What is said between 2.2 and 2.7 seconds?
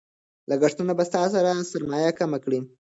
کړي.